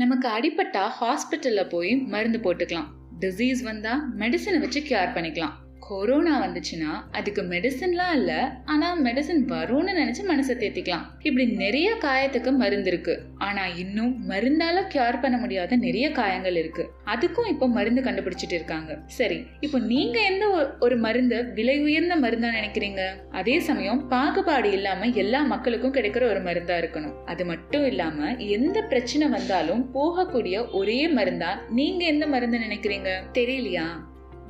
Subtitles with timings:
[0.00, 2.88] நமக்கு அடிபட்டா ஹாஸ்பிட்டல்ல போய் மருந்து போட்டுக்கலாம்.
[3.20, 5.54] டிசீஸ் வந்தா மெடிசனை வச்சு கியூர் பண்ணிக்கலாம்.
[5.88, 8.32] கொரோனா வந்துச்சுன்னா அதுக்கு மெடிசன்லாம் இல்ல.
[8.64, 11.04] ஆனா மெடிசன் வரும்னு நினைச்சு மனசை தேத்திக்கலாம்.
[11.20, 13.22] இப்படி நிறைய காயத்துக்கு மருந்து இருக்கு.
[13.38, 16.90] ஆனா இன்னும் மருந்தால கியூர் பண்ண முடியாத நிறைய காயங்கள் இருக்கு.
[17.06, 18.98] அதுக்கும் இப்போ மருந்து கண்டுபிடிச்சிட்டு இருக்காங்க.
[19.06, 23.02] சரி இப்போ நீங்க எந்த ஒரு மருந்து விலை உயர்ந்த மருந்தா நினைக்கிறீங்க?
[23.30, 27.24] அதே சமயம் பாகுபாடு இல்லாம எல்லா மக்களுக்கும் கிடைக்கிற ஒரு மருந்தா இருக்கணும்.
[27.24, 33.10] அது மட்டும் இல்லாம எந்த பிரச்சனை வந்தாலும் போகக்கூடிய ஒரே மருந்தா நீங்க எந்த மருந்து நினைக்கிறீங்க?
[33.32, 33.88] தெரியலையா?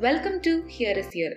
[0.03, 1.35] Welcome to here is here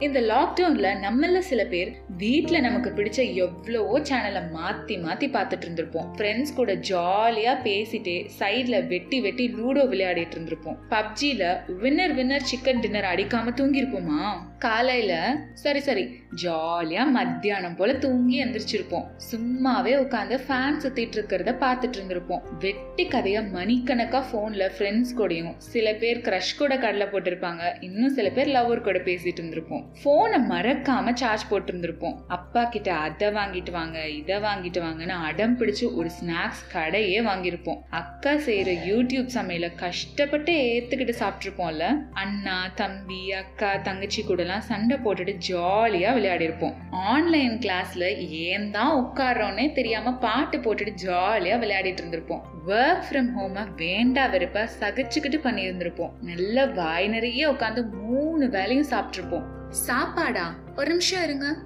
[0.00, 6.08] இந்த லாக்டவுன்ல நம்மள சில பேர் வீட்டில் நமக்கு பிடிச்ச எவ்வளவோ சேனலை மாத்தி மாத்தி பார்த்துட்டு இருந்திருப்போம்.
[6.16, 10.78] ஃப்ரெண்ட்ஸ் கூட ஜாலியா பேசிட்டே சைட்ல வெட்டி வெட்டி லூடோ விளையாடிட்டு இருந்திருப்போம்.
[10.90, 14.20] பப்ஜில வின்னர் வின்னர் சிக்கன் டின்னர் அடிக்காம தூங்கியிருப்போமா?
[14.64, 16.02] காலையில் சரி சரி
[16.42, 19.06] ஜாலியாக மத்தியானம் போல் தூங்கி எந்திரிச்சிருப்போம்.
[19.30, 22.42] சும்மாவே உட்காந்து ஃபேன் சுற்றிட்டு இருக்கிறத பார்த்துட்டு இருந்திருப்போம்.
[22.58, 27.62] வெட்டி கதையாக மணிக்கணக்காக ஃபோனில் ஃப்ரெண்ட்ஸ் கூடயும் சில பேர் க்ரஷ் கூட கடலை போட்டிருப்பாங்க.
[27.80, 29.84] இன்னும் சில பேர் லவ்வர் கூட பேசிட்டு இருந்திருப்போம்.
[30.00, 32.16] ஃபோனை மறக்காமல் சார்ஜ் போட்டிருந்திருப்போம்.
[32.28, 37.82] அப்பா கிட்ட அதை வாங்கிட்டு வாங்க இதை வாங்கிட்டு வாங்கன்னு அடம் பிடிச்சு ஒரு ஸ்நாக்ஸ் கடையே வாங்கியிருப்போம்.
[37.90, 41.86] அக்கா செய்கிற யூடியூப் சமையலை கஷ்டப்பட்டு ஏற்றுக்கிட்டு சாப்பிட்ருப்போம்ல
[42.24, 48.04] அண்ணா தம்பி அக்கா தங்கச்சி கூட எல்லாம் சண்டை போட்டுட்டு ஜாலியா விளையாடி இருப்போம் ஆன்லைன் கிளாஸ்ல
[48.40, 52.42] ஏன் தான் உட்கார்றோன்னே தெரியாம பாட்டு போட்டுட்டு ஜாலியா விளையாடிட்டு இருந்திருப்போம்.
[52.66, 56.12] ஒர்க் ஃப்ரம் ஹோம வேண்டா வெறுப்பா சகிச்சுக்கிட்டு பண்ணியிருந்திருப்போம்.
[56.22, 60.54] நல்ல வாய் நிறைய உட்காந்து மூணு வேலையும் சாப்பிட்ருப்போம் சாப்பாடா?
[60.76, 61.56] ஒரு நிமிஷம் இருங்க.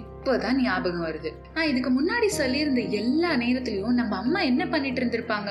[0.00, 1.32] இப்போதான் ஞாபகம் வருது.
[1.54, 5.50] நான் இதுக்கு முன்னாடி சொல்லியிருந்த எல்லா நேரத்திலயும் நம்ம அம்மா என்ன பண்ணிட்டு இருந்திருப்பாங்க?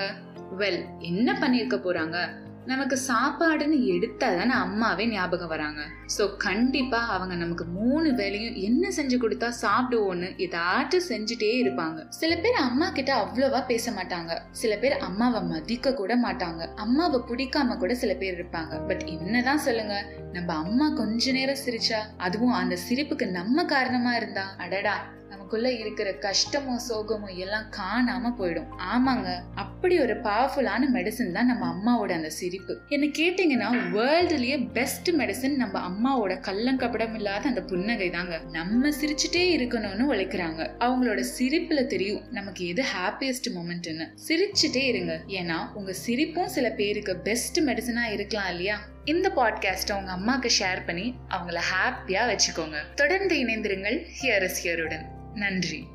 [0.57, 2.17] வெல் என்ன பண்ணிருக்க போறாங்க?
[2.69, 5.81] நமக்கு சாப்பாடுன்னு எடுத்தா தானே அம்மாவே ஞாபகம் வராங்க.
[6.17, 11.99] ஸோ கண்டிப்பா அவங்க நமக்கு மூணு வேலையும் என்ன செஞ்சு கொடுத்தா சாப்பிடுவோன்னு ஏதாச்சும் செஞ்சுட்டே இருப்பாங்க.
[12.19, 14.33] சில பேர் அம்மா கிட்ட அவ்வளவா பேச மாட்டாங்க.
[14.51, 16.61] சில பேர் அம்மாவை மதிக்க கூட மாட்டாங்க.
[16.75, 18.85] அம்மாவை பிடிக்காம கூட சில பேர் இருப்பாங்க.
[18.87, 19.95] பட் என்னதான் சொல்லுங்க
[20.33, 24.45] நம்ம அம்மா கொஞ்ச நேரம் சிரிச்சா அதுவும் அந்த சிரிப்புக்கு நம்ம காரணமா இருந்தா.
[24.57, 24.97] அடடா
[25.49, 28.67] நமக்குள்ள இருக்கிற கஷ்டமும் சோகமும் எல்லாம் காணாம போயிடும்.
[28.93, 29.41] ஆமாங்க.
[29.55, 32.81] அப்படி ஒரு பவர்ஃபுல்லான மெடிசன் தான் நம்ம அம்மாவோட அந்த சிரிப்பு.
[32.87, 38.41] என்ன கேட்டீங்கன்னா வேர்ல்டுலயே பெஸ்ட் மெடிசன் நம்ம அம்மாவோட கள்ளங்கப்படம் இல்லாத அந்த புன்னகை தாங்க.
[38.51, 40.69] நம்ம சிரிச்சுட்டே இருக்கணும்னு உழைக்கிறாங்க.
[40.79, 45.21] அவங்களோட சிரிப்புல தெரியும் நமக்கு எது ஹாப்பியஸ்ட் மூமெண்ட்னு சிரிச்சுட்டே இருங்க.
[45.27, 48.79] ஏன்னா உங்க சிரிப்பும் சில பேருக்கு பெஸ்ட் மெடிசனா இருக்கலாம் இல்லையா?
[49.05, 52.75] இந்த பாட்காஸ்ட்டை உங்க அம்மாக்கு ஷேர் பண்ணி அவங்கள ஹாப்பியா வச்சுக்கோங்க.
[52.95, 54.05] தொடர்ந்து இணைந்திருங்கள்.
[54.21, 55.87] ஹியர் இஸ் ஹியருடன் நன்றி.